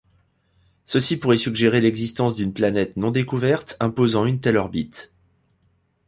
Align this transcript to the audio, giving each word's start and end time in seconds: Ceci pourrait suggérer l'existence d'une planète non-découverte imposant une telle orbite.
Ceci 0.83 1.17
pourrait 1.17 1.37
suggérer 1.37 1.79
l'existence 1.79 2.33
d'une 2.33 2.53
planète 2.53 2.97
non-découverte 2.97 3.77
imposant 3.79 4.25
une 4.25 4.41
telle 4.41 4.57
orbite. 4.57 5.13